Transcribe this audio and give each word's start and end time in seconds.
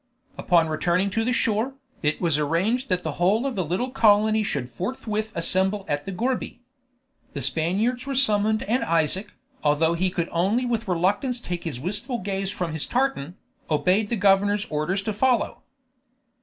Upon 0.35 0.67
returning 0.67 1.11
to 1.11 1.23
the 1.23 1.31
shore, 1.31 1.75
it 2.01 2.19
was 2.19 2.39
arranged 2.39 2.89
that 2.89 3.03
the 3.03 3.11
whole 3.21 3.45
of 3.45 3.53
the 3.53 3.63
little 3.63 3.91
colony 3.91 4.41
should 4.41 4.67
forthwith 4.67 5.31
assemble 5.35 5.85
at 5.87 6.07
the 6.07 6.11
gourbi. 6.11 6.59
The 7.33 7.41
Spaniards 7.43 8.07
were 8.07 8.15
summoned 8.15 8.63
and 8.63 8.83
Isaac, 8.83 9.31
although 9.63 9.93
he 9.93 10.09
could 10.09 10.27
only 10.31 10.65
with 10.65 10.87
reluctance 10.87 11.39
take 11.39 11.65
his 11.65 11.79
wistful 11.79 12.17
gaze 12.17 12.49
from 12.49 12.73
his 12.73 12.87
tartan, 12.87 13.37
obeyed 13.69 14.09
the 14.09 14.15
governor's 14.15 14.65
orders 14.71 15.03
to 15.03 15.13
follow. 15.13 15.61